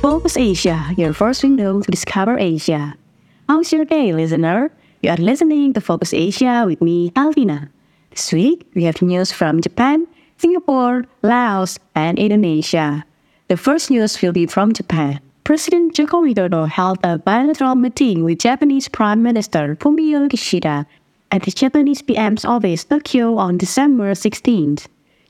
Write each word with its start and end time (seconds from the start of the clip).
Focus 0.00 0.38
Asia, 0.38 0.94
your 0.96 1.12
first 1.12 1.42
window 1.42 1.82
to 1.82 1.90
discover 1.90 2.38
Asia. 2.38 2.96
How's 3.46 3.70
your 3.70 3.84
day, 3.84 4.14
listener? 4.14 4.72
You 5.02 5.10
are 5.10 5.20
listening 5.20 5.74
to 5.74 5.80
Focus 5.82 6.14
Asia 6.14 6.64
with 6.64 6.80
me, 6.80 7.10
Alvina. 7.10 7.68
This 8.08 8.32
week, 8.32 8.64
we 8.74 8.84
have 8.84 9.02
news 9.02 9.30
from 9.30 9.60
Japan, 9.60 10.06
Singapore, 10.38 11.04
Laos, 11.20 11.78
and 11.94 12.18
Indonesia. 12.18 13.04
The 13.48 13.58
first 13.58 13.90
news 13.90 14.22
will 14.22 14.32
be 14.32 14.46
from 14.46 14.72
Japan. 14.72 15.20
President 15.44 15.92
Joko 15.92 16.24
Widodo 16.24 16.66
held 16.66 16.96
a 17.04 17.18
bilateral 17.18 17.74
meeting 17.74 18.24
with 18.24 18.38
Japanese 18.38 18.88
Prime 18.88 19.22
Minister 19.22 19.76
Fumio 19.76 20.30
Kishida 20.32 20.86
at 21.30 21.42
the 21.42 21.50
Japanese 21.50 22.00
PM's 22.00 22.46
office 22.46 22.84
Tokyo 22.84 23.36
on 23.36 23.58
December 23.58 24.12
16th. 24.12 24.86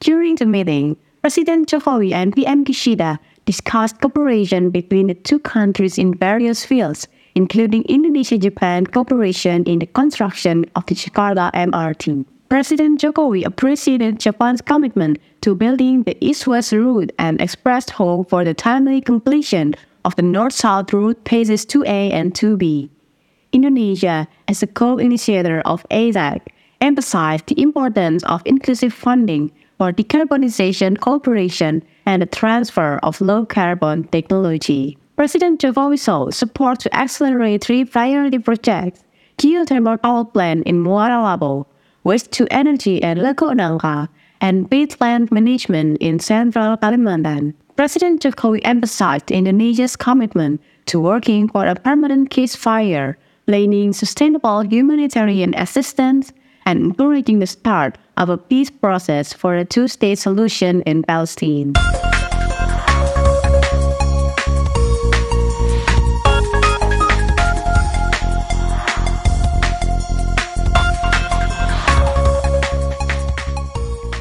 During 0.00 0.36
the 0.36 0.46
meeting, 0.46 0.96
President 1.20 1.68
Jokowi 1.68 2.12
and 2.12 2.34
PM 2.34 2.64
Kishida 2.64 3.18
discussed 3.44 4.00
cooperation 4.00 4.70
between 4.70 5.08
the 5.08 5.14
two 5.14 5.38
countries 5.38 5.98
in 5.98 6.14
various 6.14 6.64
fields, 6.64 7.06
including 7.34 7.84
Indonesia-Japan 7.84 8.86
cooperation 8.86 9.64
in 9.64 9.78
the 9.80 9.86
construction 9.86 10.64
of 10.76 10.86
the 10.86 10.94
Jakarta 10.94 11.52
MRT. 11.52 12.24
President 12.48 13.00
Jokowi 13.00 13.44
appreciated 13.44 14.20
Japan's 14.20 14.60
commitment 14.60 15.18
to 15.40 15.54
building 15.54 16.04
the 16.04 16.16
east-west 16.24 16.72
route 16.72 17.10
and 17.18 17.40
expressed 17.40 17.90
hope 17.90 18.30
for 18.30 18.44
the 18.44 18.54
timely 18.54 19.00
completion 19.00 19.74
of 20.04 20.14
the 20.16 20.22
north-south 20.22 20.92
route 20.92 21.18
phases 21.28 21.66
2A 21.66 22.12
and 22.12 22.34
2B. 22.34 22.90
Indonesia, 23.52 24.28
as 24.46 24.62
a 24.62 24.66
co-initiator 24.66 25.62
of 25.64 25.86
AZEC, 25.90 26.40
emphasized 26.80 27.46
the 27.46 27.60
importance 27.60 28.22
of 28.24 28.42
inclusive 28.44 28.92
funding 28.92 29.50
for 29.84 29.92
decarbonization 29.92 30.98
cooperation 30.98 31.82
and 32.06 32.22
the 32.22 32.26
transfer 32.26 32.98
of 33.02 33.20
low-carbon 33.20 34.04
technology. 34.04 34.96
President 35.14 35.60
Jokowi 35.60 36.02
showed 36.02 36.32
support 36.32 36.80
to 36.80 36.96
accelerate 36.96 37.62
three 37.62 37.84
priority 37.84 38.38
projects, 38.38 39.04
geothermal 39.36 40.00
power 40.00 40.24
plant 40.24 40.66
in 40.66 40.82
Muara 40.82 41.20
Laboh, 41.22 41.66
waste-to-energy 42.04 43.02
at 43.02 43.18
Legok 43.18 43.52
Nangka, 43.60 44.08
and 44.40 44.70
peatland 44.70 45.30
management 45.30 45.98
in 45.98 46.18
central 46.18 46.78
Kalimantan. 46.78 47.52
President 47.76 48.22
Jokowi 48.22 48.60
emphasized 48.64 49.30
Indonesia's 49.30 49.96
commitment 49.96 50.62
to 50.86 50.98
working 50.98 51.46
for 51.48 51.66
a 51.66 51.74
permanent 51.74 52.30
ceasefire, 52.30 53.16
planning 53.46 53.92
sustainable 53.92 54.62
humanitarian 54.62 55.54
assistance, 55.54 56.32
and 56.64 56.80
encouraging 56.80 57.40
the 57.40 57.46
start 57.46 57.98
of 58.16 58.28
a 58.28 58.36
peace 58.36 58.70
process 58.70 59.32
for 59.32 59.56
a 59.56 59.64
two-state 59.64 60.18
solution 60.18 60.82
in 60.82 61.02
Palestine. 61.02 61.74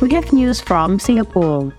We 0.03 0.11
have 0.11 0.33
news 0.33 0.59
from 0.59 0.99
Singapore. 0.99 1.73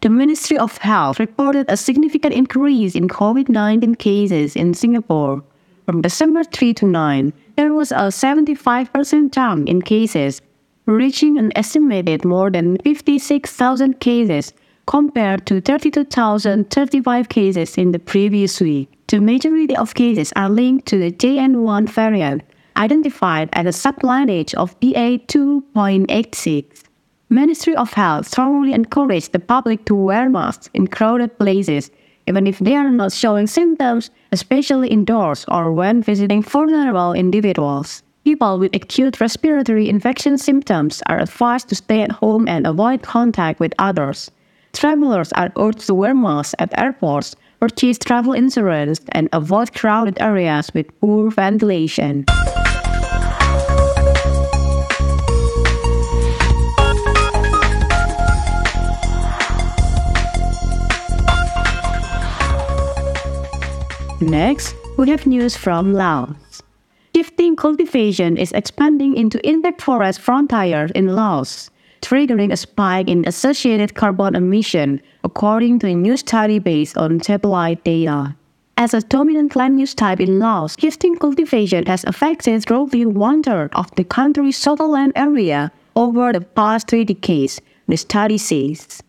The 0.00 0.08
Ministry 0.08 0.58
of 0.58 0.78
Health 0.78 1.20
reported 1.20 1.66
a 1.68 1.76
significant 1.76 2.34
increase 2.34 2.96
in 2.96 3.06
COVID 3.06 3.48
19 3.48 3.94
cases 3.94 4.56
in 4.56 4.74
Singapore. 4.74 5.44
From 5.86 6.02
December 6.02 6.42
3 6.42 6.74
to 6.74 6.86
9, 6.86 7.32
there 7.54 7.72
was 7.72 7.92
a 7.92 8.10
75% 8.10 9.30
jump 9.30 9.68
in 9.68 9.80
cases, 9.80 10.42
reaching 10.86 11.38
an 11.38 11.52
estimated 11.56 12.24
more 12.24 12.50
than 12.50 12.78
56,000 12.78 14.00
cases 14.00 14.52
compared 14.86 15.46
to 15.46 15.60
32,035 15.60 17.28
cases 17.28 17.78
in 17.78 17.92
the 17.92 17.98
previous 17.98 18.60
week. 18.60 18.88
The 19.06 19.20
majority 19.20 19.76
of 19.76 19.94
cases 19.94 20.32
are 20.34 20.50
linked 20.50 20.86
to 20.88 20.98
the 20.98 21.12
JN1 21.12 21.88
variant, 21.88 22.42
identified 22.76 23.48
as 23.52 23.66
a 23.66 23.70
sublineage 23.70 24.54
of 24.54 24.78
BA2.86. 24.80 26.64
Ministry 27.28 27.76
of 27.76 27.92
Health 27.92 28.26
strongly 28.26 28.72
encourage 28.72 29.30
the 29.30 29.38
public 29.38 29.84
to 29.86 29.94
wear 29.94 30.28
masks 30.28 30.68
in 30.74 30.86
crowded 30.86 31.38
places, 31.38 31.90
even 32.26 32.46
if 32.46 32.58
they 32.58 32.74
are 32.74 32.90
not 32.90 33.12
showing 33.12 33.46
symptoms, 33.46 34.10
especially 34.32 34.88
indoors 34.88 35.44
or 35.48 35.72
when 35.72 36.02
visiting 36.02 36.42
vulnerable 36.42 37.12
individuals. 37.12 38.02
People 38.24 38.60
with 38.60 38.72
acute 38.72 39.20
respiratory 39.20 39.88
infection 39.88 40.38
symptoms 40.38 41.02
are 41.06 41.18
advised 41.18 41.68
to 41.68 41.74
stay 41.74 42.02
at 42.02 42.12
home 42.12 42.46
and 42.46 42.68
avoid 42.68 43.02
contact 43.02 43.58
with 43.58 43.74
others. 43.80 44.30
Travelers 44.72 45.32
are 45.32 45.50
urged 45.58 45.88
to 45.88 45.94
wear 45.94 46.14
masks 46.14 46.54
at 46.60 46.78
airports, 46.78 47.34
purchase 47.58 47.98
travel 47.98 48.32
insurance, 48.32 49.00
and 49.10 49.28
avoid 49.32 49.74
crowded 49.74 50.20
areas 50.20 50.70
with 50.72 50.86
poor 51.00 51.32
ventilation. 51.32 52.24
Next, 64.20 64.76
we 64.96 65.10
have 65.10 65.26
news 65.26 65.56
from 65.56 65.92
Laos. 65.92 66.51
Cultivation 67.62 68.36
is 68.36 68.50
expanding 68.50 69.14
into 69.14 69.38
intact 69.48 69.82
forest 69.82 70.18
frontier 70.18 70.88
in 70.96 71.14
Laos, 71.14 71.70
triggering 72.00 72.50
a 72.50 72.56
spike 72.56 73.06
in 73.06 73.24
associated 73.24 73.94
carbon 73.94 74.34
emission, 74.34 75.00
according 75.22 75.78
to 75.78 75.86
a 75.86 75.94
new 75.94 76.16
study 76.16 76.58
based 76.58 76.96
on 76.96 77.22
satellite 77.22 77.84
data. 77.84 78.34
As 78.76 78.94
a 78.94 79.00
dominant 79.00 79.54
land 79.54 79.78
use 79.78 79.94
type 79.94 80.18
in 80.18 80.40
Laos, 80.40 80.74
shifting 80.76 81.14
cultivation 81.14 81.86
has 81.86 82.02
affected 82.02 82.68
roughly 82.68 83.06
one 83.06 83.44
third 83.44 83.72
of 83.76 83.94
the 83.94 84.02
country's 84.02 84.60
total 84.60 84.90
land 84.90 85.12
area 85.14 85.70
over 85.94 86.32
the 86.32 86.40
past 86.40 86.88
three 86.88 87.04
decades, 87.04 87.60
the 87.86 87.96
study 87.96 88.38
says. 88.38 89.04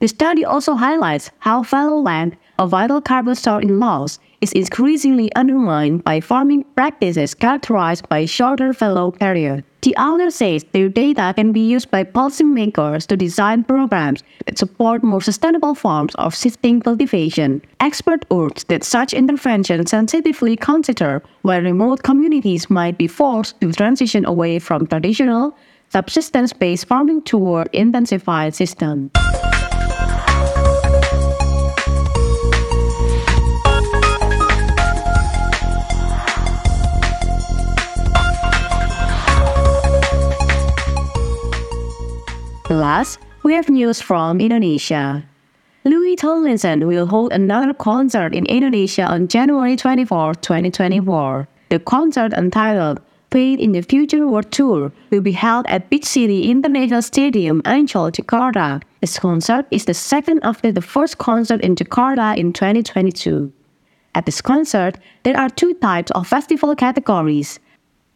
The 0.00 0.08
study 0.08 0.44
also 0.44 0.74
highlights 0.74 1.30
how 1.38 1.62
fallow 1.62 2.02
land, 2.02 2.36
a 2.58 2.66
vital 2.66 3.00
carbon 3.00 3.34
store 3.34 3.62
in 3.62 3.80
Laos, 3.80 4.18
is 4.40 4.52
increasingly 4.52 5.34
undermined 5.34 6.04
by 6.04 6.20
farming 6.20 6.64
practices 6.74 7.34
characterized 7.34 8.08
by 8.08 8.24
shorter 8.24 8.72
fallow 8.72 9.10
period. 9.10 9.64
The 9.82 9.94
author 9.96 10.30
says 10.30 10.64
their 10.72 10.88
data 10.88 11.34
can 11.36 11.52
be 11.52 11.60
used 11.60 11.90
by 11.90 12.04
policymakers 12.04 13.06
to 13.08 13.18
design 13.18 13.64
programs 13.64 14.22
that 14.46 14.56
support 14.56 15.02
more 15.02 15.20
sustainable 15.20 15.74
forms 15.74 16.14
of 16.14 16.34
shifting 16.34 16.80
cultivation. 16.80 17.60
Experts 17.80 18.26
urge 18.32 18.64
that 18.66 18.82
such 18.82 19.12
interventions 19.12 19.90
sensitively 19.90 20.56
consider 20.56 21.22
where 21.42 21.60
remote 21.60 22.02
communities 22.02 22.70
might 22.70 22.96
be 22.96 23.06
forced 23.06 23.60
to 23.60 23.72
transition 23.72 24.24
away 24.24 24.58
from 24.58 24.86
traditional, 24.86 25.54
subsistence-based 25.90 26.86
farming 26.86 27.20
toward 27.22 27.68
intensified 27.74 28.54
systems. 28.54 29.10
Last, 42.74 43.20
we 43.44 43.54
have 43.54 43.68
news 43.68 44.00
from 44.00 44.40
Indonesia. 44.40 45.24
Louis 45.84 46.16
Tomlinson 46.16 46.88
will 46.88 47.06
hold 47.06 47.32
another 47.32 47.72
concert 47.72 48.34
in 48.34 48.44
Indonesia 48.46 49.04
on 49.04 49.28
January 49.28 49.76
24, 49.76 50.34
2024. 50.34 51.46
The 51.68 51.78
concert 51.78 52.32
entitled 52.32 53.00
Faith 53.30 53.60
in 53.60 53.70
the 53.70 53.82
Future 53.82 54.26
World 54.26 54.50
Tour 54.50 54.90
will 55.10 55.20
be 55.20 55.30
held 55.30 55.66
at 55.68 55.88
Beach 55.88 56.04
City 56.04 56.50
International 56.50 57.00
Stadium, 57.00 57.62
Ancol, 57.62 58.10
Jakarta. 58.10 58.82
This 59.00 59.20
concert 59.20 59.66
is 59.70 59.84
the 59.84 59.94
second 59.94 60.40
after 60.42 60.72
the 60.72 60.82
first 60.82 61.18
concert 61.18 61.60
in 61.60 61.76
Jakarta 61.76 62.36
in 62.36 62.52
2022. 62.52 63.52
At 64.16 64.26
this 64.26 64.40
concert, 64.40 64.98
there 65.22 65.38
are 65.38 65.48
two 65.48 65.74
types 65.74 66.10
of 66.10 66.26
festival 66.26 66.74
categories. 66.74 67.60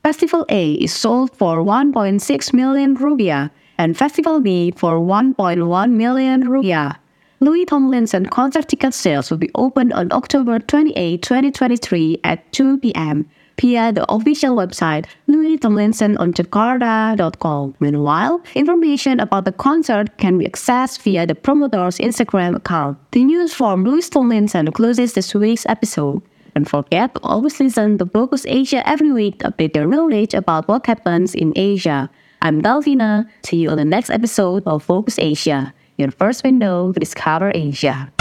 Festival 0.03 0.45
A 0.49 0.73
is 0.73 0.93
sold 0.93 1.37
for 1.37 1.63
1.6 1.63 2.53
million 2.53 2.97
rupiah 2.97 3.51
and 3.79 3.97
Festival 3.97 4.41
B 4.41 4.73
for 4.77 4.99
1.1 4.99 5.91
million 5.93 6.43
rupiah. 6.45 6.97
Louis 7.41 7.65
Tomlinson 7.65 8.27
concert 8.27 8.69
ticket 8.69 8.93
sales 8.93 9.31
will 9.31 9.39
be 9.39 9.51
opened 9.55 9.93
on 9.93 10.13
October 10.13 10.59
28, 10.59 11.23
2023 11.23 12.21
at 12.25 12.53
2 12.53 12.79
p.m. 12.79 13.31
via 13.61 13.93
the 13.93 14.05
official 14.13 14.57
website 14.57 15.07
Louis 15.29 15.57
Tomlinson 15.57 16.17
on 16.17 16.33
Jakarta.com. 16.33 17.77
Meanwhile, 17.79 18.43
information 18.57 19.21
about 19.21 19.45
the 19.45 19.53
concert 19.53 20.19
can 20.19 20.39
be 20.39 20.47
accessed 20.47 21.01
via 21.03 21.27
the 21.27 21.37
promoter's 21.37 21.99
Instagram 21.99 22.57
account. 22.57 22.99
The 23.13 23.25
news 23.25 23.55
from 23.55 23.85
Louis 23.85 24.09
Tomlinson 24.11 24.73
closes 24.73 25.13
this 25.13 25.33
week's 25.33 25.67
episode. 25.67 26.21
Don't 26.57 26.69
forget 26.69 27.15
to 27.15 27.21
always 27.23 27.61
listen 27.61 27.99
to 27.99 28.07
Focus 28.07 28.45
Asia 28.49 28.83
every 28.83 29.13
week 29.13 29.39
to 29.39 29.53
update 29.53 29.77
your 29.77 29.87
knowledge 29.87 30.35
about 30.35 30.67
what 30.67 30.87
happens 30.87 31.37
in 31.37 31.53
Asia. 31.55 32.11
I'm 32.41 32.63
Dalvina. 32.63 33.29
See 33.43 33.57
you 33.57 33.71
on 33.71 33.79
the 33.79 33.85
next 33.85 34.11
episode 34.11 34.63
of 34.65 34.85
Focus 34.85 35.19
Asia, 35.19 35.75
your 35.97 36.13
first 36.13 36.45
window 36.45 36.93
to 36.93 37.01
discover 37.01 37.51
Asia. 37.53 38.13